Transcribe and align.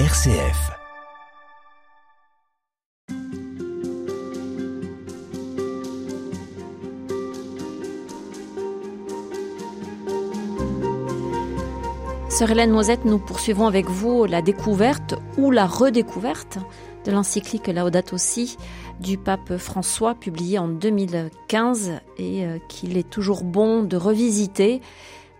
RCF. 0.00 0.72
Sœur 12.28 12.50
Hélène 12.50 12.72
Noisette, 12.72 13.04
nous 13.04 13.20
poursuivons 13.20 13.68
avec 13.68 13.86
vous 13.86 14.24
la 14.24 14.42
découverte 14.42 15.14
ou 15.38 15.52
la 15.52 15.64
redécouverte 15.64 16.58
de 17.04 17.12
l'encyclique 17.12 17.68
Laudato 17.68 18.18
Si 18.18 18.56
du 18.98 19.16
pape 19.16 19.58
François, 19.58 20.16
publié 20.16 20.58
en 20.58 20.66
2015 20.66 21.92
et 22.18 22.44
euh, 22.44 22.58
qu'il 22.68 22.96
est 22.96 23.08
toujours 23.08 23.44
bon 23.44 23.84
de 23.84 23.96
revisiter. 23.96 24.80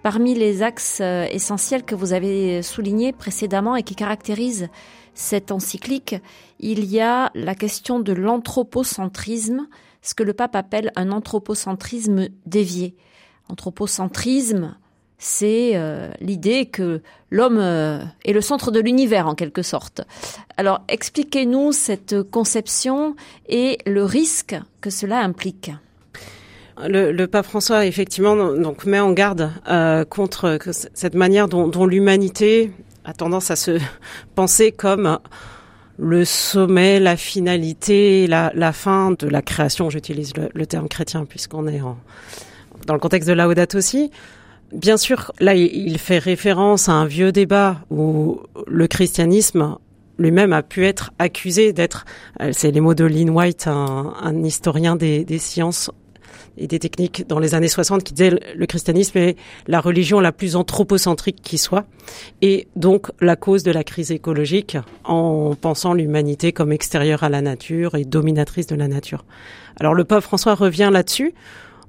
Parmi 0.04 0.34
les 0.34 0.62
axes 0.62 0.98
euh, 1.00 1.24
essentiels 1.30 1.82
que 1.82 1.94
vous 1.94 2.12
avez 2.12 2.60
soulignés 2.60 3.14
précédemment 3.14 3.74
et 3.74 3.82
qui 3.82 3.94
caractérisent 3.94 4.68
cette 5.14 5.50
encyclique, 5.50 6.16
il 6.60 6.84
y 6.84 7.00
a 7.00 7.30
la 7.34 7.54
question 7.54 8.00
de 8.00 8.12
l'anthropocentrisme, 8.12 9.66
ce 10.02 10.14
que 10.14 10.22
le 10.22 10.34
pape 10.34 10.56
appelle 10.56 10.92
un 10.94 11.10
anthropocentrisme 11.10 12.28
dévié. 12.44 12.96
Anthropocentrisme, 13.48 14.76
c'est 15.16 15.70
euh, 15.74 16.12
l'idée 16.20 16.66
que 16.66 17.00
l'homme 17.30 17.56
euh, 17.58 18.04
est 18.26 18.34
le 18.34 18.42
centre 18.42 18.70
de 18.70 18.80
l'univers 18.80 19.26
en 19.26 19.34
quelque 19.34 19.62
sorte. 19.62 20.02
Alors 20.58 20.82
expliquez-nous 20.88 21.72
cette 21.72 22.22
conception 22.24 23.16
et 23.48 23.78
le 23.86 24.04
risque 24.04 24.54
que 24.82 24.90
cela 24.90 25.20
implique. 25.20 25.70
Le, 26.82 27.26
pape 27.26 27.46
François 27.46 27.86
effectivement 27.86 28.34
donc 28.54 28.84
met 28.84 28.98
en 28.98 29.12
garde 29.12 29.52
euh, 29.68 30.04
contre 30.04 30.58
cette 30.94 31.14
manière 31.14 31.48
dont, 31.48 31.86
l'humanité 31.86 32.72
a 33.04 33.12
tendance 33.12 33.50
à 33.50 33.56
se 33.56 33.78
penser 34.34 34.72
comme 34.72 35.18
le 35.96 36.24
sommet, 36.24 36.98
la 36.98 37.16
finalité, 37.16 38.26
la, 38.26 38.72
fin 38.72 39.12
de 39.12 39.28
la 39.28 39.42
création. 39.42 39.88
J'utilise 39.90 40.32
le, 40.52 40.66
terme 40.66 40.88
chrétien 40.88 41.24
puisqu'on 41.24 41.68
est 41.68 41.80
en, 41.80 41.96
dans 42.86 42.94
le 42.94 43.00
contexte 43.00 43.28
de 43.28 43.34
Laudato 43.34 43.78
aussi. 43.78 44.10
Bien 44.72 44.96
sûr, 44.96 45.30
là, 45.38 45.54
il 45.54 45.98
fait 45.98 46.18
référence 46.18 46.88
à 46.88 46.92
un 46.92 47.06
vieux 47.06 47.30
débat 47.30 47.76
où 47.90 48.40
le 48.66 48.88
christianisme 48.88 49.76
lui-même 50.18 50.52
a 50.52 50.62
pu 50.62 50.84
être 50.84 51.12
accusé 51.18 51.72
d'être, 51.72 52.04
euh, 52.40 52.50
c'est 52.52 52.70
les 52.70 52.80
mots 52.80 52.94
de 52.94 53.04
Lynn 53.04 53.30
White, 53.30 53.66
un, 53.66 54.14
un 54.20 54.44
historien 54.44 54.96
des, 54.96 55.24
des, 55.24 55.38
sciences 55.38 55.90
et 56.56 56.66
des 56.66 56.78
techniques 56.78 57.26
dans 57.28 57.38
les 57.38 57.54
années 57.54 57.68
60 57.68 58.04
qui 58.04 58.14
disait 58.14 58.38
le 58.54 58.66
christianisme 58.66 59.18
est 59.18 59.36
la 59.66 59.80
religion 59.80 60.20
la 60.20 60.32
plus 60.32 60.56
anthropocentrique 60.56 61.40
qui 61.42 61.58
soit 61.58 61.84
et 62.42 62.68
donc 62.76 63.10
la 63.20 63.36
cause 63.36 63.62
de 63.62 63.70
la 63.70 63.84
crise 63.84 64.10
écologique 64.10 64.76
en 65.04 65.54
pensant 65.60 65.94
l'humanité 65.94 66.52
comme 66.52 66.72
extérieure 66.72 67.24
à 67.24 67.28
la 67.28 67.40
nature 67.40 67.94
et 67.94 68.04
dominatrice 68.04 68.66
de 68.66 68.76
la 68.76 68.88
nature. 68.88 69.24
Alors 69.80 69.94
le 69.94 70.04
pape 70.04 70.22
François 70.22 70.54
revient 70.54 70.90
là-dessus 70.92 71.34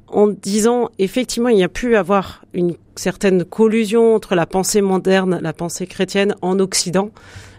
en 0.08 0.28
disant 0.28 0.90
effectivement 1.00 1.50
il 1.50 1.58
y 1.58 1.64
a 1.64 1.70
pu 1.70 1.96
avoir 1.96 2.44
une 2.54 2.76
certaine 2.96 3.44
collusion 3.44 4.16
entre 4.16 4.36
la 4.36 4.46
pensée 4.46 4.82
moderne, 4.82 5.40
la 5.42 5.54
pensée 5.54 5.88
chrétienne 5.88 6.36
en 6.42 6.60
Occident 6.60 7.12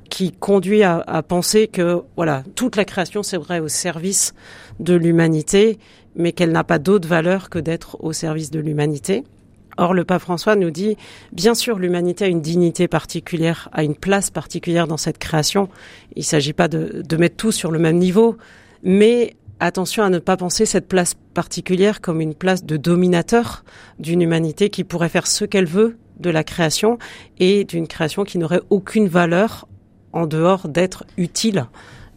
qui 0.08 0.32
conduit 0.32 0.82
à, 0.82 1.22
penser 1.26 1.66
que 1.66 2.02
voilà 2.16 2.42
toute 2.54 2.76
la 2.76 2.84
création 2.84 3.22
c'est 3.22 3.36
vrai 3.36 3.60
au 3.60 3.68
service 3.68 4.34
de 4.80 4.94
l'humanité 4.94 5.78
mais 6.14 6.32
qu'elle 6.32 6.52
n'a 6.52 6.64
pas 6.64 6.78
d'autre 6.78 7.08
valeur 7.08 7.50
que 7.50 7.58
d'être 7.58 8.02
au 8.02 8.12
service 8.12 8.50
de 8.50 8.58
l'humanité. 8.58 9.24
Or, 9.76 9.92
le 9.92 10.04
pape 10.04 10.22
François 10.22 10.56
nous 10.56 10.70
dit, 10.70 10.96
bien 11.32 11.54
sûr, 11.54 11.78
l'humanité 11.78 12.24
a 12.24 12.28
une 12.28 12.40
dignité 12.40 12.88
particulière, 12.88 13.68
a 13.72 13.84
une 13.84 13.94
place 13.94 14.30
particulière 14.30 14.86
dans 14.86 14.96
cette 14.96 15.18
création. 15.18 15.68
Il 16.14 16.20
ne 16.20 16.24
s'agit 16.24 16.54
pas 16.54 16.68
de 16.68 17.16
mettre 17.18 17.36
tout 17.36 17.52
sur 17.52 17.70
le 17.70 17.78
même 17.78 17.98
niveau, 17.98 18.38
mais 18.82 19.36
attention 19.60 20.02
à 20.02 20.10
ne 20.10 20.18
pas 20.18 20.36
penser 20.36 20.66
cette 20.66 20.88
place 20.88 21.14
particulière 21.34 22.00
comme 22.00 22.20
une 22.20 22.34
place 22.34 22.64
de 22.64 22.76
dominateur 22.76 23.64
d'une 23.98 24.22
humanité 24.22 24.70
qui 24.70 24.84
pourrait 24.84 25.08
faire 25.08 25.26
ce 25.26 25.44
qu'elle 25.44 25.66
veut 25.66 25.97
de 26.20 26.31
la 26.31 26.44
création 26.44 26.98
et 27.38 27.64
d'une 27.64 27.86
création 27.86 28.25
qui 28.25 28.38
n'aurait 28.38 28.62
aucune 28.70 29.08
valeur 29.08 29.69
en 30.16 30.27
dehors 30.27 30.69
d'être 30.69 31.04
utile 31.19 31.66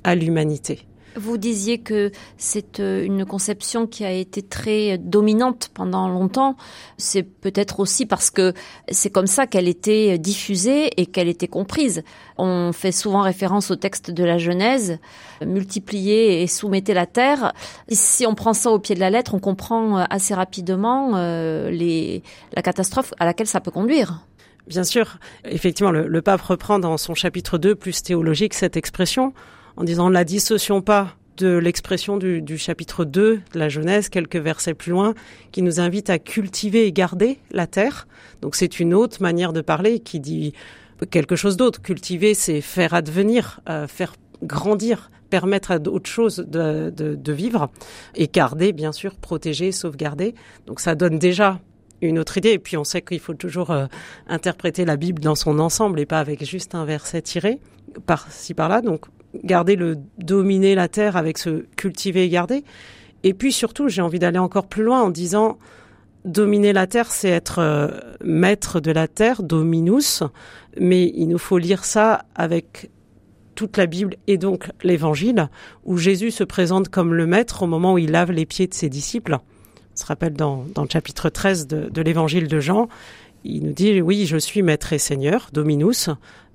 à 0.04 0.16
l'humanité. 0.16 0.86
Vous 1.16 1.38
disiez 1.38 1.80
que 1.80 2.12
c'est 2.38 2.80
euh, 2.80 3.04
une 3.04 3.26
conception 3.26 3.88
qui 3.88 4.06
a 4.06 4.12
été 4.12 4.42
très 4.42 4.98
dominante 4.98 5.70
pendant 5.74 6.08
longtemps. 6.08 6.56
C'est 6.98 7.24
peut-être 7.24 7.82
aussi 7.82 8.06
parce 8.06 8.30
que 8.30 8.54
c'est 8.90 9.10
comme 9.10 9.28
ça 9.28 9.48
qu'elle 9.48 9.68
était 9.68 10.18
diffusée 10.18 10.92
et 10.96 11.08
qu'elle 11.08 11.28
était 11.28 11.48
comprise. 11.48 12.04
On 12.38 12.72
fait 12.72 12.94
souvent 12.94 13.22
référence 13.22 13.70
au 13.70 13.76
texte 13.76 14.12
de 14.12 14.24
la 14.24 14.38
Genèse, 14.38 15.00
multiplier 15.46 16.42
et 16.42 16.48
soumettez 16.48 16.94
la 16.94 17.08
terre. 17.08 17.54
Si 17.90 18.26
on 18.26 18.36
prend 18.36 18.54
ça 18.54 18.72
au 18.72 18.80
pied 18.80 18.96
de 18.96 19.02
la 19.02 19.10
lettre, 19.10 19.34
on 19.34 19.40
comprend 19.40 19.98
euh, 19.98 20.04
assez 20.10 20.34
rapidement 20.34 21.14
euh, 21.16 22.22
la 22.56 22.62
catastrophe 22.62 23.14
à 23.20 23.26
laquelle 23.26 23.48
ça 23.48 23.60
peut 23.60 23.72
conduire. 23.72 24.22
Bien 24.70 24.84
sûr, 24.84 25.18
effectivement, 25.46 25.92
le, 25.92 26.22
pape 26.22 26.42
reprend 26.42 26.78
dans 26.78 26.98
son 26.98 27.16
chapitre 27.16 27.58
2 27.58 27.74
plus 27.74 28.04
théologique 28.04 28.54
cette 28.54 28.78
expression 28.78 29.34
en 29.78 29.84
disant 29.84 30.10
la 30.10 30.24
dissocions 30.24 30.82
pas 30.82 31.16
de 31.38 31.58
l'expression 31.58 32.18
du, 32.18 32.58
chapitre 32.60 33.04
2 33.04 33.38
de 33.38 33.60
la 33.60 33.68
Genèse, 33.68 34.10
quelques 34.10 34.36
versets 34.36 34.76
plus 34.76 34.92
loin, 34.92 35.16
qui 35.52 35.64
nous 35.64 35.80
invite 35.80 36.12
à 36.12 36.20
cultiver 36.20 36.86
et 36.86 36.92
garder 36.92 37.40
la 37.50 37.66
terre. 37.66 38.08
Donc 38.42 38.56
c'est 38.56 38.80
une 38.80 38.94
autre 38.94 39.24
manière 39.24 39.54
de 39.54 39.62
parler 39.62 40.02
qui 40.02 40.20
dit 40.20 40.54
quelque 41.10 41.36
chose 41.36 41.58
d'autre. 41.58 41.82
Cultiver, 41.82 42.36
c'est 42.36 42.62
faire 42.62 42.94
advenir, 42.94 43.62
euh, 43.70 43.88
faire 43.88 44.14
grandir, 44.44 45.10
permettre 45.32 45.72
à 45.72 45.80
d'autres 45.80 46.10
choses 46.10 46.46
de, 46.48 46.92
de, 46.92 47.34
vivre. 47.34 47.72
Et 48.16 48.28
garder, 48.28 48.72
bien 48.72 48.92
sûr, 48.92 49.16
protéger, 49.16 49.72
sauvegarder. 49.72 50.36
Donc 50.68 50.80
ça 50.80 50.94
donne 50.94 51.18
déjà 51.18 51.60
une 52.02 52.20
autre 52.20 52.38
idée. 52.38 52.52
Et 52.52 52.60
puis 52.60 52.78
on 52.78 52.84
sait 52.84 53.02
qu'il 53.02 53.20
faut 53.20 53.34
toujours 53.34 53.72
euh, 53.72 53.86
interpréter 54.28 54.86
la 54.86 54.98
Bible 54.98 55.22
dans 55.22 55.36
son 55.36 55.60
ensemble 55.60 56.00
et 56.00 56.06
pas 56.06 56.20
avec 56.20 56.44
juste 56.46 56.76
un 56.76 56.86
verset 56.86 57.22
tiré 57.22 57.60
par-ci 58.06 58.54
par-là. 58.54 58.82
Donc 58.82 59.06
garder 59.44 59.76
le 59.76 59.98
dominer 60.18 60.76
la 60.76 60.88
terre 60.88 61.18
avec 61.18 61.38
ce 61.38 61.66
cultiver 61.76 62.26
et 62.26 62.30
garder. 62.30 62.64
Et 63.24 63.34
puis 63.34 63.52
surtout, 63.52 63.90
j'ai 63.90 64.02
envie 64.02 64.20
d'aller 64.20 64.40
encore 64.40 64.68
plus 64.68 64.84
loin 64.84 65.02
en 65.02 65.10
disant 65.10 65.58
dominer 66.26 66.74
la 66.74 66.88
terre, 66.88 67.12
c'est 67.12 67.30
être 67.30 67.60
euh, 67.60 67.88
maître 68.24 68.80
de 68.80 68.92
la 68.92 69.08
terre, 69.08 69.44
dominus, 69.44 70.24
mais 70.80 71.12
il 71.16 71.28
nous 71.28 71.38
faut 71.38 71.58
lire 71.58 71.86
ça 71.86 72.26
avec 72.36 72.90
toute 73.56 73.78
la 73.78 73.88
Bible 73.88 74.16
et 74.28 74.38
donc 74.38 74.72
l'Évangile, 74.84 75.50
où 75.84 75.98
Jésus 75.98 76.32
se 76.32 76.44
présente 76.44 76.90
comme 76.90 77.14
le 77.14 77.26
maître 77.26 77.64
au 77.64 77.68
moment 77.68 77.94
où 77.94 77.98
il 77.98 78.12
lave 78.12 78.32
les 78.32 78.46
pieds 78.46 78.68
de 78.68 78.74
ses 78.74 78.90
disciples. 78.90 79.38
Se 79.96 80.06
rappelle 80.06 80.34
dans, 80.34 80.66
dans 80.74 80.84
le 80.84 80.90
chapitre 80.90 81.30
13 81.30 81.68
de, 81.68 81.90
de 81.90 82.02
l'Évangile 82.02 82.48
de 82.48 82.60
Jean, 82.60 82.88
il 83.44 83.64
nous 83.64 83.74
dit, 83.74 84.02
oui, 84.02 84.26
je 84.26 84.38
suis 84.38 84.62
maître 84.62 84.94
et 84.94 84.98
seigneur, 84.98 85.50
dominus, 85.54 86.10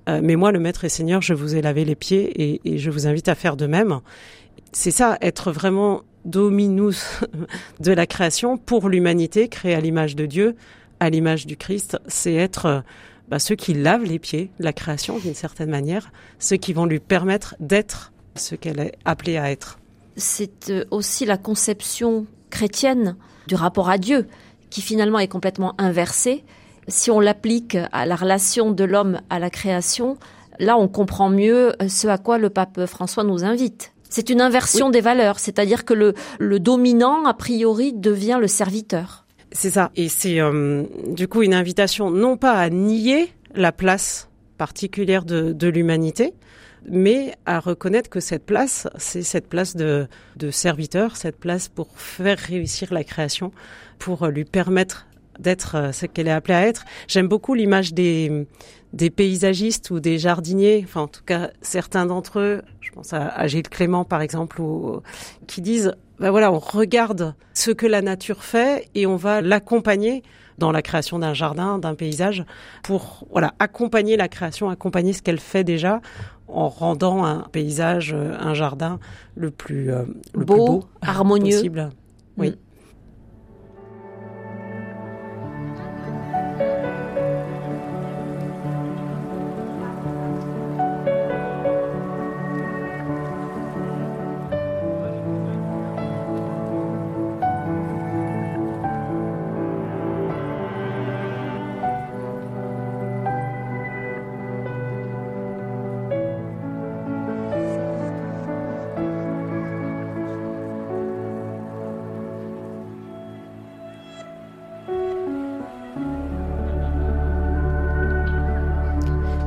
euh, 0.08 0.20
mais 0.22 0.36
moi, 0.36 0.52
le 0.52 0.58
maître 0.58 0.84
et 0.84 0.88
seigneur, 0.88 1.22
je 1.22 1.34
vous 1.34 1.56
ai 1.56 1.62
lavé 1.62 1.84
les 1.84 1.94
pieds 1.94 2.60
et, 2.64 2.78
je 2.78 2.90
vous 2.90 3.06
invite 3.06 3.28
à 3.28 3.34
faire 3.34 3.56
de 3.56 3.66
même. 3.66 4.00
C'est 4.72 4.90
ça, 4.90 5.16
être 5.20 5.52
vraiment 5.52 6.02
dominus 6.24 7.20
de 7.80 7.92
la 7.92 8.06
création 8.06 8.58
pour 8.58 8.88
l'humanité, 8.88 9.48
créée 9.48 9.74
à 9.74 9.80
l'image 9.80 10.16
de 10.16 10.26
Dieu, 10.26 10.56
à 11.00 11.10
l'image 11.10 11.46
du 11.46 11.56
Christ, 11.56 11.98
c'est 12.06 12.34
être 12.34 12.82
bah, 13.28 13.38
ceux 13.38 13.56
qui 13.56 13.74
lavent 13.74 14.04
les 14.04 14.18
pieds 14.18 14.50
la 14.58 14.72
création 14.72 15.18
d'une 15.18 15.34
certaine 15.34 15.70
manière, 15.70 16.12
ceux 16.38 16.56
qui 16.56 16.72
vont 16.72 16.86
lui 16.86 17.00
permettre 17.00 17.56
d'être 17.60 18.12
ce 18.36 18.54
qu'elle 18.54 18.80
est 18.80 18.94
appelée 19.04 19.36
à 19.36 19.50
être. 19.50 19.78
C'est 20.16 20.70
euh, 20.70 20.84
aussi 20.90 21.24
la 21.24 21.36
conception 21.36 22.26
chrétienne 22.54 23.16
du 23.46 23.54
rapport 23.54 23.90
à 23.90 23.98
Dieu 23.98 24.26
qui 24.70 24.80
finalement 24.80 25.18
est 25.18 25.28
complètement 25.28 25.74
inversée 25.76 26.44
si 26.88 27.10
on 27.10 27.20
l'applique 27.20 27.76
à 27.92 28.06
la 28.06 28.16
relation 28.16 28.70
de 28.70 28.84
l'homme 28.84 29.20
à 29.30 29.38
la 29.38 29.50
création, 29.50 30.16
là 30.58 30.76
on 30.76 30.88
comprend 30.88 31.30
mieux 31.30 31.72
ce 31.88 32.08
à 32.08 32.18
quoi 32.18 32.38
le 32.38 32.50
pape 32.50 32.86
François 32.86 33.24
nous 33.24 33.44
invite. 33.44 33.92
C'est 34.10 34.30
une 34.30 34.40
inversion 34.40 34.86
oui. 34.86 34.92
des 34.92 35.00
valeurs, 35.00 35.38
c'est-à-dire 35.38 35.84
que 35.84 35.94
le, 35.94 36.14
le, 36.38 36.60
dominant, 36.60 37.24
a 37.24 37.34
priori, 37.34 37.92
devient 37.92 38.38
le 38.40 38.46
serviteur. 38.46 39.24
C'est 39.50 39.70
ça. 39.70 39.90
Et 39.96 40.08
c'est 40.08 40.40
euh, 40.40 40.84
du 41.08 41.26
coup 41.26 41.42
une 41.42 41.54
invitation 41.54 42.10
non 42.10 42.36
pas 42.36 42.52
à 42.52 42.70
nier 42.70 43.32
la 43.54 43.72
place 43.72 44.28
particulière 44.56 45.24
de, 45.24 45.52
de 45.52 45.68
l'humanité, 45.68 46.34
mais 46.88 47.34
à 47.46 47.60
reconnaître 47.60 48.10
que 48.10 48.20
cette 48.20 48.44
place, 48.44 48.88
c'est 48.96 49.22
cette 49.22 49.48
place 49.48 49.76
de, 49.76 50.08
serviteur, 50.50 51.16
cette 51.16 51.38
place 51.38 51.68
pour 51.68 51.88
faire 51.96 52.38
réussir 52.38 52.92
la 52.92 53.04
création, 53.04 53.52
pour 53.98 54.26
lui 54.26 54.44
permettre 54.44 55.06
d'être 55.38 55.76
euh, 55.76 55.92
ce 55.92 56.06
qu'elle 56.06 56.28
est 56.28 56.32
appelée 56.32 56.54
à 56.54 56.66
être. 56.66 56.84
J'aime 57.08 57.26
beaucoup 57.26 57.54
l'image 57.54 57.92
des, 57.92 58.46
paysagistes 59.16 59.90
ou 59.90 59.98
des 59.98 60.18
jardiniers, 60.18 60.82
enfin 60.84 61.02
en 61.02 61.08
tout 61.08 61.24
cas 61.24 61.50
certains 61.60 62.06
d'entre 62.06 62.38
eux, 62.38 62.62
je 62.80 62.92
pense 62.92 63.12
à, 63.12 63.46
Gilles 63.48 63.68
Clément 63.68 64.04
par 64.04 64.22
exemple, 64.22 64.62
qui 65.48 65.60
disent, 65.60 65.94
ben 66.20 66.30
voilà, 66.30 66.52
on 66.52 66.60
regarde 66.60 67.34
ce 67.54 67.72
que 67.72 67.86
la 67.86 68.02
nature 68.02 68.44
fait 68.44 68.88
et 68.94 69.06
on 69.06 69.16
va 69.16 69.40
l'accompagner 69.40 70.22
dans 70.58 70.72
la 70.72 70.82
création 70.82 71.18
d'un 71.18 71.34
jardin, 71.34 71.78
d'un 71.78 71.94
paysage, 71.94 72.44
pour 72.82 73.26
voilà 73.30 73.54
accompagner 73.58 74.16
la 74.16 74.28
création, 74.28 74.70
accompagner 74.70 75.12
ce 75.12 75.22
qu'elle 75.22 75.40
fait 75.40 75.64
déjà, 75.64 76.00
en 76.48 76.68
rendant 76.68 77.24
un 77.24 77.46
paysage, 77.52 78.14
un 78.14 78.54
jardin 78.54 78.98
le 79.34 79.50
plus, 79.50 79.90
beau, 80.34 80.84
harmonieux 81.00 81.56
possible. 81.56 81.90
Oui. 82.36 82.50
Mm. 82.50 82.56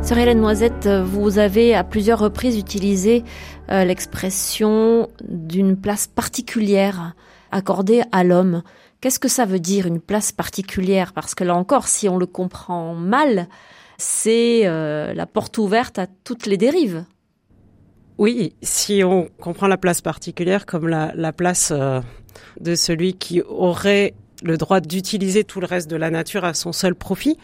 Sœur 0.08 0.20
Hélène 0.20 0.40
Noisette, 0.40 0.88
vous 0.88 1.38
avez 1.38 1.76
à 1.76 1.84
plusieurs 1.84 2.20
reprises 2.20 2.58
utilisé 2.58 3.26
euh, 3.70 3.84
l'expression 3.84 5.10
d'une 5.28 5.76
place 5.76 6.08
particulière 6.08 7.14
accordée 7.52 8.04
à 8.14 8.24
l'homme. 8.24 8.64
Qu'est-ce 9.02 9.20
que 9.20 9.28
ça 9.28 9.44
veut 9.44 9.60
dire 9.60 9.86
une 9.86 10.00
place 10.00 10.32
particulière? 10.32 11.12
Parce 11.12 11.36
que 11.36 11.44
là 11.44 11.56
encore, 11.56 11.90
si 11.90 12.08
on 12.08 12.18
le 12.18 12.26
comprend 12.26 12.96
mal, 12.96 13.50
c'est 13.98 14.62
euh, 14.64 15.14
la 15.14 15.26
porte 15.26 15.58
ouverte 15.58 16.00
à 16.00 16.08
toutes 16.24 16.46
les 16.46 16.56
dérives. 16.56 17.04
Oui, 18.18 18.56
si 18.62 19.04
on 19.04 19.28
comprend 19.42 19.68
la 19.68 19.78
place 19.78 20.00
particulière 20.00 20.66
comme 20.66 20.88
la, 20.88 21.34
place 21.34 21.74
euh, 21.76 22.00
de 22.62 22.76
celui 22.76 23.16
qui 23.16 23.42
aurait 23.42 24.14
le 24.42 24.56
droit 24.56 24.80
d'utiliser 24.80 25.44
tout 25.44 25.60
le 25.60 25.68
reste 25.68 25.90
de 25.90 25.98
la 25.98 26.12
nature 26.12 26.46
à 26.46 26.54
son 26.54 26.72
seul 26.72 26.96
profit, 26.96 27.38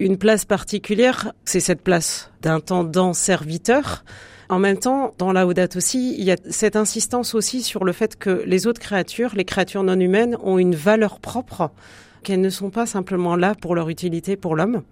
une 0.00 0.16
place 0.16 0.46
particulière, 0.46 1.32
c'est 1.44 1.60
cette 1.60 1.82
place 1.82 2.30
d'intendant 2.40 3.12
serviteur. 3.12 4.02
En 4.48 4.58
même 4.58 4.78
temps, 4.78 5.14
dans 5.18 5.30
la 5.30 5.46
Audate 5.46 5.76
aussi, 5.76 6.16
il 6.18 6.24
y 6.24 6.32
a 6.32 6.36
cette 6.48 6.74
insistance 6.74 7.34
aussi 7.34 7.62
sur 7.62 7.84
le 7.84 7.92
fait 7.92 8.16
que 8.16 8.42
les 8.46 8.66
autres 8.66 8.80
créatures, 8.80 9.34
les 9.36 9.44
créatures 9.44 9.82
non 9.84 10.00
humaines, 10.00 10.36
ont 10.42 10.58
une 10.58 10.74
valeur 10.74 11.20
propre, 11.20 11.70
qu'elles 12.22 12.40
ne 12.40 12.50
sont 12.50 12.70
pas 12.70 12.86
simplement 12.86 13.36
là 13.36 13.54
pour 13.54 13.74
leur 13.74 13.90
utilité 13.90 14.36
pour 14.36 14.56
l'homme. 14.56 14.82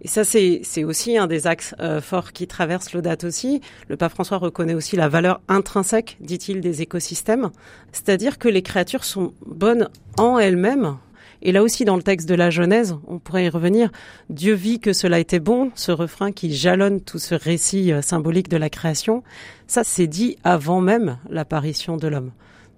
Et 0.00 0.08
ça, 0.08 0.24
c'est 0.24 0.84
aussi 0.84 1.18
un 1.18 1.26
des 1.26 1.46
axes 1.46 1.74
euh, 1.80 2.00
forts 2.00 2.32
qui 2.32 2.46
traverse 2.46 2.92
l'Audate 2.92 3.24
aussi. 3.24 3.60
Le 3.88 3.96
pape 3.96 4.12
François 4.12 4.38
reconnaît 4.38 4.74
aussi 4.74 4.96
la 4.96 5.08
valeur 5.08 5.40
intrinsèque, 5.48 6.16
dit-il, 6.20 6.60
des 6.60 6.82
écosystèmes. 6.82 7.50
C'est-à-dire 7.92 8.38
que 8.38 8.48
les 8.48 8.62
créatures 8.62 9.04
sont 9.04 9.32
bonnes 9.44 9.88
en 10.18 10.38
elles-mêmes, 10.38 10.96
et 11.42 11.50
là 11.50 11.62
aussi, 11.62 11.84
dans 11.84 11.96
le 11.96 12.02
texte 12.02 12.28
de 12.28 12.34
la 12.34 12.50
Genèse, 12.50 12.96
on 13.08 13.18
pourrait 13.18 13.46
y 13.46 13.48
revenir. 13.48 13.90
Dieu 14.30 14.54
vit 14.54 14.78
que 14.78 14.92
cela 14.92 15.18
était 15.18 15.40
bon, 15.40 15.72
ce 15.74 15.90
refrain 15.90 16.30
qui 16.30 16.54
jalonne 16.54 17.00
tout 17.00 17.18
ce 17.18 17.34
récit 17.34 17.92
euh, 17.92 18.00
symbolique 18.00 18.48
de 18.48 18.56
la 18.56 18.70
création. 18.70 19.24
Ça, 19.66 19.82
c'est 19.82 20.06
dit 20.06 20.36
avant 20.44 20.80
même 20.80 21.18
l'apparition 21.28 21.96
de 21.96 22.06
l'homme. 22.06 22.30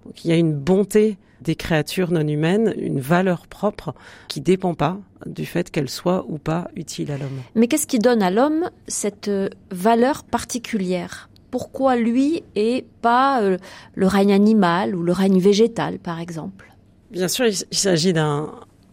Donc 0.03 0.25
il 0.25 0.31
y 0.31 0.33
a 0.33 0.37
une 0.37 0.53
bonté 0.53 1.17
des 1.41 1.55
créatures 1.55 2.11
non 2.11 2.27
humaines, 2.27 2.73
une 2.77 2.99
valeur 2.99 3.45
propre 3.45 3.93
qui 4.27 4.41
dépend 4.41 4.73
pas 4.73 4.97
du 5.27 5.45
fait 5.45 5.69
qu'elles 5.69 5.89
soient 5.89 6.25
ou 6.27 6.39
pas 6.39 6.69
utiles 6.75 7.11
à 7.11 7.17
l'homme. 7.17 7.41
Mais 7.53 7.67
qu'est-ce 7.67 7.87
qui 7.87 7.99
donne 7.99 8.23
à 8.23 8.31
l'homme 8.31 8.71
cette 8.87 9.27
euh, 9.27 9.49
valeur 9.69 10.23
particulière? 10.23 11.29
Pourquoi 11.51 11.95
lui 11.95 12.43
et 12.55 12.85
pas 13.01 13.43
euh, 13.43 13.57
le 13.93 14.07
règne 14.07 14.33
animal 14.33 14.95
ou 14.95 15.03
le 15.03 15.11
règne 15.11 15.39
végétal, 15.39 15.99
par 15.99 16.19
exemple? 16.19 16.74
Bien 17.15 17.29
sûr, 17.29 17.45
il, 17.45 17.77
s'agit 17.77 18.11
d'un 18.11 18.49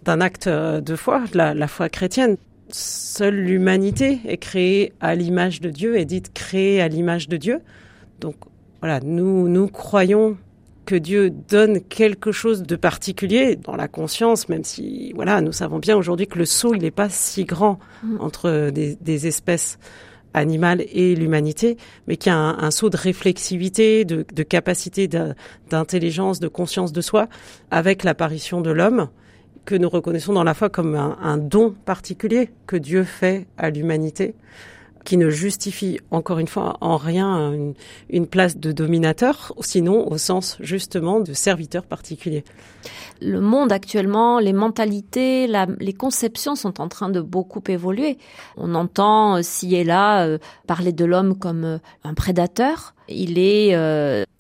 acte 0.07 0.47
euh, 0.47 0.81
de 0.81 0.95
foi, 0.95 1.25
la, 1.35 1.55
la 1.55 1.67
foi 1.67 1.89
chrétienne. 1.89 2.37
Seule 2.69 3.35
l'humanité 3.35 4.21
est 4.29 4.37
créée 4.37 4.93
à 5.01 5.17
l'image 5.17 5.61
de 5.61 5.71
Dieu, 5.71 5.99
est 5.99 6.05
dite 6.05 6.33
créée 6.33 6.81
à 6.81 6.87
l'image 6.87 7.29
de 7.29 7.37
Dieu. 7.37 7.63
Donc 8.21 8.37
voilà, 8.81 9.01
nous, 9.01 9.49
nous 9.49 9.67
croyons 9.67 10.37
que 10.87 10.95
Dieu 10.95 11.31
donne 11.31 11.81
quelque 11.81 12.31
chose 12.31 12.63
de 12.63 12.77
particulier 12.77 13.57
dans 13.57 13.75
la 13.75 13.89
conscience, 13.89 14.49
même 14.49 14.63
si 14.63 15.13
voilà, 15.15 15.41
nous 15.41 15.53
savons 15.53 15.81
bien 15.81 15.97
aujourd'hui 15.97 16.29
que 16.29 16.39
le 16.39 16.45
saut 16.45 16.75
il 16.75 16.83
n'est 16.83 16.93
pas 16.93 17.09
si 17.09 17.45
grand 17.45 17.81
mm. 18.05 18.21
entre 18.21 18.71
des, 18.71 18.97
des 19.01 19.27
espèces 19.27 19.81
animale 20.35 20.85
et 20.93 21.15
l'humanité, 21.15 21.77
mais 22.07 22.17
qui 22.17 22.31
a 22.31 22.37
un, 22.37 22.71
saut 22.71 22.91
de 22.91 22.97
réflexivité, 22.97 24.05
de 24.05 24.43
capacité 24.43 25.09
d'intelligence, 25.09 26.41
de 26.41 26.49
conscience 26.49 26.93
de 26.93 27.01
soi, 27.01 27.29
avec 27.71 28.05
l'apparition 28.05 28.61
de 28.61 28.71
l'homme, 28.71 29.09
que 29.65 29.75
nous 29.75 29.89
reconnaissons 29.89 30.33
dans 30.33 30.45
la 30.45 30.55
foi 30.55 30.71
comme 30.71 30.95
un 30.95 31.39
don 31.39 31.75
particulier 31.85 32.51
que 32.67 32.77
Dieu 32.77 33.05
fait 33.05 33.47
à 33.57 33.71
l'humanité 33.71 34.35
qui 35.05 35.17
ne 35.17 35.31
justifie 35.31 35.99
encore 36.11 36.39
une 36.39 36.49
fois 36.49 36.77
en 36.81 36.97
rien 36.97 37.53
une, 38.09 38.27
place 38.27 38.57
de 38.57 38.73
dominateur, 38.73 39.53
sinon 39.61 40.11
au 40.11 40.17
sens 40.19 40.57
justement 40.61 41.21
de 41.21 41.33
serviteur 41.33 41.85
particulier. 41.85 42.45
Le 43.21 43.41
monde 43.41 43.73
actuellement, 43.73 44.39
les 44.39 44.53
mentalités, 44.53 45.49
les 45.81 45.93
conceptions 45.93 46.55
sont 46.55 46.81
en 46.81 46.89
train 46.89 47.09
de 47.09 47.21
beaucoup 47.21 47.63
évoluer. 47.69 48.19
On 48.57 48.75
entend 48.75 49.37
euh, 49.37 49.43
ci 49.43 49.75
et 49.75 49.85
là 49.85 50.25
euh, 50.25 50.39
parler 50.67 50.93
de 50.93 51.05
l'homme 51.05 51.39
comme 51.39 51.65
euh, 51.65 51.79
un 52.05 52.15
prédateur. 52.15 52.95
Il 53.09 53.39
est 53.39 53.77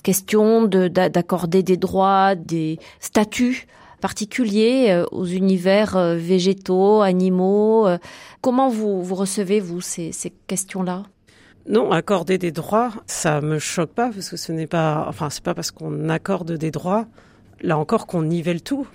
question 0.03 0.65
d'accorder 0.65 1.62
des 1.62 1.76
droits, 1.76 2.35
des 2.35 2.79
statuts 3.00 3.67
particuliers 4.03 4.91
euh, 4.91 5.07
aux 5.13 5.25
univers 5.25 5.97
euh, 5.97 6.17
végétaux, 6.17 7.01
animaux. 7.01 7.87
Euh. 7.87 7.97
Comment 8.43 8.69
vous, 8.69 9.03
vous 9.03 9.15
recevez, 9.15 9.61
vous, 9.61 9.81
ces, 9.81 10.13
ces 10.13 10.31
questions-là? 10.49 11.05
Non, 11.69 11.93
accorder 11.93 12.37
des 12.37 12.51
droits, 12.51 12.91
ça 13.07 13.41
me 13.41 13.61
choque 13.61 13.93
pas 13.93 14.11
parce 14.11 14.29
que 14.29 14.37
ce 14.37 14.51
n'est 14.51 14.67
pas, 14.67 15.07
enfin, 15.09 15.31
c'est 15.31 15.45
pas 15.45 15.55
parce 15.55 15.71
qu'on 15.71 16.09
accorde 16.09 16.53
des 16.53 16.73
droits, 16.73 17.07
là 17.63 17.79
encore, 17.79 18.07
qu'on 18.09 18.23
nivelle 18.23 18.61
tout. 18.61 18.87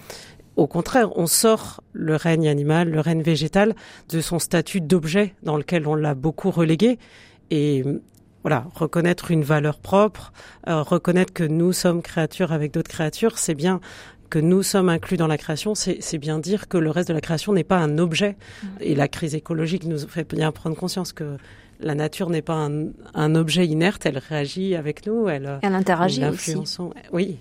Au 0.58 0.68
contraire, 0.68 1.18
on 1.18 1.28
sort 1.28 1.82
le 1.94 2.18
règne 2.18 2.50
animal, 2.50 2.90
le 2.90 3.00
règne 3.00 3.22
végétal 3.22 3.74
de 4.10 4.20
son 4.20 4.40
statut 4.40 4.82
d'objet 4.82 5.34
dans 5.44 5.56
lequel 5.56 5.88
on 5.88 5.96
l'a 5.96 6.14
beaucoup 6.14 6.52
relégué 6.52 7.00
et 7.52 7.86
voilà, 8.42 8.66
reconnaître 8.76 9.32
une 9.32 9.44
valeur 9.44 9.78
propre, 9.80 10.32
reconnaître 10.66 11.34
que 11.34 11.44
nous 11.44 11.74
sommes 11.74 12.02
créatures 12.02 12.52
avec 12.52 12.74
d'autres 12.74 12.90
créatures, 12.90 13.38
c'est 13.38 13.56
bien 13.56 13.82
que 14.30 14.40
nous 14.40 14.64
sommes 14.64 14.90
inclus 14.90 15.18
dans 15.18 15.28
la 15.28 15.38
création, 15.38 15.76
c'est 15.76 16.18
bien 16.18 16.40
dire 16.40 16.68
que 16.68 16.78
le 16.78 16.90
reste 16.90 17.10
de 17.10 17.14
la 17.14 17.22
création 17.22 17.54
n'est 17.54 17.64
pas 17.64 17.78
un 17.78 17.98
objet. 17.98 18.36
Et 18.80 18.96
la 18.96 19.08
crise 19.08 19.36
écologique 19.36 19.86
nous 19.86 20.00
fait 20.00 20.28
bien 20.28 20.52
prendre 20.52 20.76
conscience 20.76 21.14
que 21.14 21.38
la 21.80 21.96
nature 21.96 22.30
n'est 22.30 22.42
pas 22.42 22.70
un, 23.14 23.36
objet 23.36 23.68
inerte, 23.68 24.06
elle 24.06 24.18
réagit 24.18 24.76
avec 24.76 25.06
nous, 25.06 25.30
elle, 25.30 25.60
elle 25.62 25.76
interagit 25.76 26.26
aussi. 26.26 26.56
Oui. 27.12 27.38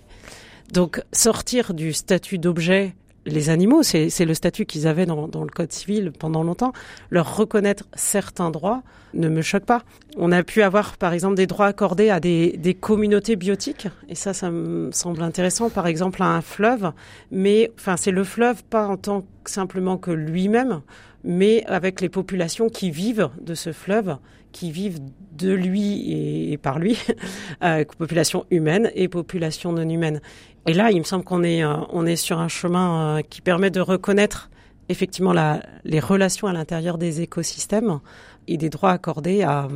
Donc 0.72 1.02
sortir 1.12 1.74
du 1.74 1.92
statut 1.92 2.38
d'objet 2.38 2.94
les 3.26 3.50
animaux, 3.50 3.83
c'est 3.83 4.25
le 4.25 4.35
statut 4.35 4.64
qu'ils 4.64 4.87
avaient 4.87 5.04
dans, 5.04 5.26
le 5.26 5.50
Code 5.50 5.73
civil 5.73 6.12
pendant 6.18 6.42
longtemps, 6.42 6.73
leur 7.11 7.37
reconnaître 7.37 7.85
certains 7.95 8.50
droits 8.50 8.83
ne 9.14 9.28
me 9.28 9.42
choque 9.42 9.64
pas. 9.64 9.83
On 10.16 10.33
a 10.33 10.42
pu 10.42 10.62
avoir, 10.62 10.97
par 10.97 11.12
exemple, 11.12 11.35
des 11.35 11.47
droits 11.47 11.66
accordés 11.66 12.11
à 12.11 12.21
des, 12.21 12.78
communautés 12.80 13.37
biotiques, 13.37 13.88
et 14.09 14.14
ça, 14.14 14.33
ça 14.33 14.50
me 14.50 14.90
semble 14.92 15.23
intéressant, 15.23 15.71
par 15.71 15.87
exemple, 15.87 16.23
à 16.23 16.26
un 16.26 16.40
fleuve, 16.40 16.92
mais 17.30 17.73
enfin, 17.78 17.97
c'est 17.97 18.12
le 18.12 18.25
fleuve 18.25 18.62
pas 18.64 18.87
en 18.87 18.97
tant 18.97 19.25
que 19.42 19.50
simplement 19.50 19.99
que 19.99 20.11
lui-même, 20.11 20.80
mais 21.26 21.64
avec 21.66 22.00
les 22.00 22.09
populations 22.09 22.68
qui 22.68 22.90
vivent 22.90 23.28
de 23.40 23.54
ce 23.54 23.73
fleuve, 23.73 24.16
qui 24.52 24.71
vivent 24.71 25.00
de 25.33 25.52
lui 25.52 26.52
et, 26.52 26.56
par 26.56 26.78
lui, 26.78 26.99
euh, 27.62 27.85
population 27.99 28.47
humaine 28.50 28.90
et 28.95 29.09
population 29.09 29.73
non 29.73 29.88
humaine. 29.88 30.21
Et 30.66 30.73
là, 30.73 30.90
il 30.90 30.99
me 30.99 31.04
semble 31.04 31.25
qu'on 31.25 31.42
est, 31.42 31.62
euh, 31.62 31.75
on 31.90 32.06
est 32.06 32.16
sur 32.16 32.38
un 32.38 32.49
chemin 32.49 33.18
euh, 33.18 33.23
qui 33.23 33.40
permet 33.40 33.71
de 33.71 33.80
reconnaître 33.80 34.50
effectivement 34.88 35.33
la, 35.33 35.62
les 35.85 36.00
relations 36.00 36.47
à 36.47 36.52
l'intérieur 36.52 36.97
des 36.97 37.21
écosystèmes 37.21 38.00
et 38.47 38.56
des 38.56 38.71
droits 38.71 38.92
accordés 38.92 39.42
à, 39.42 39.68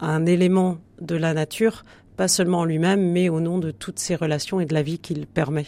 un 0.00 0.26
élément 0.26 0.78
de 1.00 1.14
la 1.14 1.32
nature, 1.32 1.84
pas 2.16 2.26
seulement 2.26 2.60
en 2.60 2.64
lui-même, 2.64 3.12
mais 3.12 3.28
au 3.28 3.38
nom 3.38 3.58
de 3.58 3.70
toutes 3.70 4.00
ces 4.00 4.16
relations 4.16 4.58
et 4.58 4.66
de 4.66 4.74
la 4.74 4.82
vie 4.82 4.98
qu'il 4.98 5.28
permet. 5.28 5.66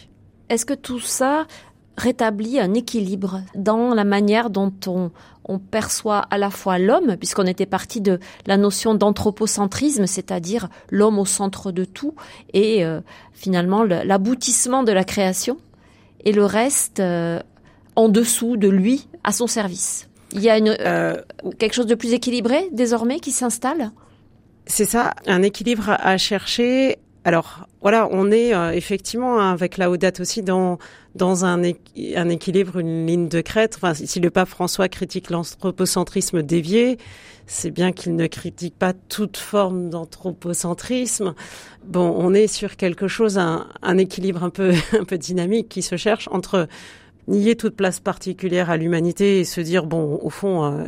Est-ce 0.49 0.65
que 0.65 0.73
tout 0.73 0.99
ça 0.99 1.47
rétablit 1.97 2.59
un 2.59 2.73
équilibre 2.73 3.41
dans 3.55 3.93
la 3.93 4.03
manière 4.03 4.49
dont 4.49 4.73
on, 4.87 5.11
on 5.45 5.59
perçoit 5.59 6.19
à 6.29 6.37
la 6.37 6.49
fois 6.49 6.79
l'homme, 6.79 7.15
puisqu'on 7.17 7.45
était 7.45 7.65
parti 7.65 8.01
de 8.01 8.19
la 8.45 8.57
notion 8.57 8.95
d'anthropocentrisme, 8.95 10.07
c'est-à-dire 10.07 10.69
l'homme 10.89 11.19
au 11.19 11.25
centre 11.25 11.71
de 11.71 11.85
tout, 11.85 12.15
et 12.53 12.83
euh, 12.85 13.01
finalement 13.33 13.83
l'aboutissement 13.83 14.83
de 14.83 14.91
la 14.91 15.03
création, 15.03 15.57
et 16.23 16.31
le 16.31 16.45
reste 16.45 16.99
euh, 16.99 17.39
en 17.95 18.09
dessous 18.09 18.57
de 18.57 18.67
lui, 18.67 19.07
à 19.23 19.31
son 19.31 19.47
service. 19.47 20.09
Il 20.33 20.41
y 20.41 20.49
a 20.49 20.57
une, 20.57 20.75
euh, 20.79 21.15
quelque 21.59 21.73
chose 21.73 21.85
de 21.85 21.95
plus 21.95 22.13
équilibré 22.13 22.69
désormais 22.73 23.19
qui 23.19 23.31
s'installe? 23.31 23.91
C'est 24.67 24.85
ça, 24.85 25.13
un 25.27 25.43
équilibre 25.43 25.95
à 25.99 26.17
chercher. 26.17 26.97
Alors 27.25 27.67
voilà, 27.81 28.07
on 28.11 28.31
est 28.31 28.53
euh, 28.53 28.71
effectivement 28.71 29.39
hein, 29.39 29.51
avec 29.51 29.77
la 29.77 29.89
Audate 29.89 30.19
aussi 30.19 30.43
dans 30.43 30.77
dans 31.15 31.43
un, 31.43 31.59
un 31.63 32.29
équilibre, 32.29 32.77
une 32.77 33.07
ligne 33.07 33.27
de 33.27 33.41
crête. 33.41 33.73
Enfin, 33.77 33.95
si 33.95 34.19
le 34.19 34.29
pape 34.29 34.47
François 34.47 34.89
critique 34.89 35.31
l'anthropocentrisme 35.31 36.43
dévié, 36.43 36.99
c'est 37.47 37.71
bien 37.71 37.93
qu'il 37.93 38.15
ne 38.15 38.27
critique 38.27 38.77
pas 38.77 38.93
toute 38.93 39.37
forme 39.37 39.89
d'anthropocentrisme. 39.89 41.33
Bon, 41.83 42.13
on 42.15 42.35
est 42.35 42.47
sur 42.47 42.75
quelque 42.75 43.07
chose, 43.07 43.39
un, 43.39 43.67
un 43.81 43.97
équilibre 43.97 44.43
un 44.43 44.51
peu 44.51 44.73
un 44.99 45.03
peu 45.03 45.17
dynamique 45.17 45.67
qui 45.67 45.81
se 45.81 45.97
cherche 45.97 46.29
entre 46.31 46.67
nier 47.27 47.55
toute 47.55 47.75
place 47.75 47.99
particulière 47.99 48.69
à 48.69 48.77
l'humanité 48.77 49.39
et 49.39 49.45
se 49.45 49.61
dire 49.61 49.87
bon 49.87 50.19
au 50.21 50.29
fond 50.29 50.63
euh, 50.63 50.83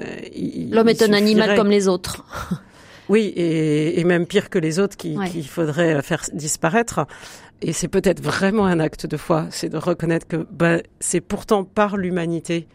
l'homme 0.70 0.90
est 0.90 1.02
un 1.02 1.14
animal 1.14 1.56
comme 1.56 1.72
les 1.72 1.88
autres 1.88 2.24
oui 3.10 3.34
et, 3.36 4.00
et, 4.00 4.04
même 4.04 4.26
pire 4.26 4.50
que 4.50 4.60
les 4.60 4.80
autres 4.80 4.98
qu'il 4.98 5.48
faudrait 5.48 6.02
faire 6.02 6.24
disparaître 6.34 7.06
et 7.62 7.74
c'est 7.74 7.88
peut-être 7.88 8.22
vraiment 8.22 8.66
un 8.66 8.80
acte 8.80 9.06
de 9.06 9.18
foi 9.18 9.48
c'est 9.50 9.70
de 9.70 9.78
reconnaître 9.78 10.28
que 10.28 10.48
bah, 10.52 10.78
c'est 11.00 11.22
pourtant 11.22 11.64
par 11.64 11.98
l'humanité 11.98 12.68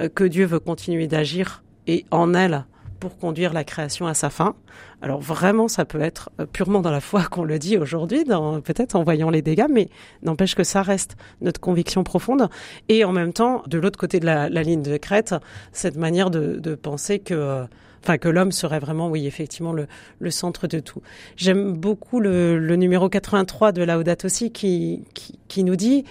euh, 0.00 0.08
que 0.08 0.24
Dieu 0.24 0.46
veut 0.46 0.60
continuer 0.60 1.06
d'agir 1.06 1.62
et 1.86 2.04
en 2.10 2.34
elle 2.34 2.64
pour 3.00 3.18
conduire 3.18 3.52
la 3.52 3.64
création 3.64 4.06
à 4.06 4.14
sa 4.14 4.30
fin. 4.30 4.54
Alors 5.02 5.20
vraiment, 5.20 5.68
ça 5.68 5.84
peut 5.84 6.00
être 6.00 6.30
euh, 6.40 6.46
purement 6.46 6.80
dans 6.80 6.90
la 6.90 7.00
foi 7.00 7.24
qu'on 7.30 7.44
le 7.44 7.58
dit 7.58 7.76
aujourd'hui, 7.76 8.24
peut-être 8.64 8.96
en 8.96 9.02
voyant 9.02 9.30
les 9.30 9.42
dégâts, 9.42 9.66
mais 9.70 9.88
n'empêche 10.22 10.54
que 10.54 10.64
ça 10.64 10.82
reste 10.82 11.16
notre 11.42 11.60
conviction 11.60 12.02
profonde. 12.02 12.48
Et 12.88 13.04
en 13.04 13.12
même 13.12 13.32
temps, 13.32 13.62
de 13.66 13.78
l'autre 13.78 13.98
côté 13.98 14.20
de 14.20 14.26
la, 14.26 14.48
ligne 14.48 14.82
de 14.82 14.96
crête, 14.96 15.34
cette 15.72 15.96
manière 15.96 16.30
de, 16.30 16.74
penser 16.74 17.18
que 17.18 17.34
euh, 17.34 17.64
enfin 18.04 18.18
que 18.18 18.28
l'homme 18.28 18.52
serait 18.52 18.78
vraiment, 18.78 19.08
oui, 19.08 19.26
effectivement, 19.26 19.72
le, 19.72 20.30
centre 20.30 20.66
de 20.66 20.78
tout. 20.78 21.00
J'aime 21.36 21.72
beaucoup 21.72 22.20
le, 22.20 22.76
numéro 22.76 23.08
83 23.08 23.72
de 23.72 23.82
Laudato 23.82 24.26
aussi 24.26 24.52
qui, 24.52 25.04
qui, 25.14 25.38
qui 25.48 25.64
nous 25.64 25.76
dit 25.76 26.04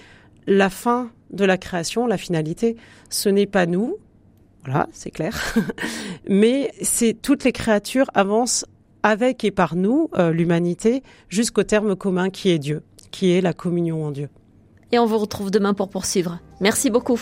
la 0.46 0.70
fin 0.70 1.10
de 1.30 1.44
la 1.44 1.56
création, 1.56 2.06
la 2.06 2.18
finalité, 2.18 2.76
ce 3.10 3.28
n'est 3.28 3.46
pas 3.46 3.66
nous, 3.66 3.96
voilà, 4.64 4.88
c'est 4.92 5.10
clair. 5.10 5.54
Mais 6.28 6.72
c'est 6.82 7.14
toutes 7.20 7.44
les 7.44 7.52
créatures 7.52 8.10
avancent 8.14 8.64
avec 9.02 9.44
et 9.44 9.50
par 9.50 9.76
nous, 9.76 10.08
euh, 10.16 10.32
l'humanité, 10.32 11.02
jusqu'au 11.28 11.62
terme 11.62 11.94
commun 11.94 12.30
qui 12.30 12.50
est 12.50 12.58
Dieu, 12.58 12.82
qui 13.10 13.32
est 13.32 13.42
la 13.42 13.52
communion 13.52 14.04
en 14.04 14.10
Dieu. 14.10 14.30
Et 14.92 14.98
on 14.98 15.06
vous 15.06 15.18
retrouve 15.18 15.50
demain 15.50 15.74
pour 15.74 15.90
poursuivre. 15.90 16.40
Merci 16.60 16.88
beaucoup. 16.88 17.20